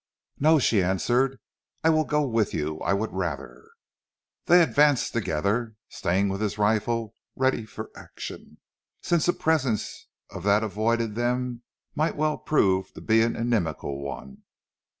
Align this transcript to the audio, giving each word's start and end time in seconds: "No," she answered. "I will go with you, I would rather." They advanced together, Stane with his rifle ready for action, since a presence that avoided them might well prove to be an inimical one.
"No," 0.39 0.57
she 0.57 0.81
answered. 0.81 1.39
"I 1.83 1.91
will 1.91 2.05
go 2.05 2.25
with 2.25 2.55
you, 2.55 2.79
I 2.79 2.91
would 2.91 3.13
rather." 3.13 3.69
They 4.47 4.63
advanced 4.63 5.13
together, 5.13 5.75
Stane 5.89 6.27
with 6.27 6.41
his 6.41 6.57
rifle 6.57 7.13
ready 7.35 7.67
for 7.67 7.91
action, 7.95 8.57
since 9.03 9.27
a 9.27 9.33
presence 9.33 10.07
that 10.31 10.63
avoided 10.63 11.13
them 11.13 11.61
might 11.93 12.15
well 12.15 12.39
prove 12.39 12.91
to 12.93 13.01
be 13.01 13.21
an 13.21 13.35
inimical 13.35 14.01
one. 14.03 14.41